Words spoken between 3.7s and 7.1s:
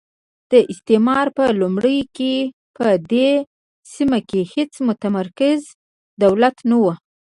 سیمه کې هېڅ متمرکز دولت نه وو.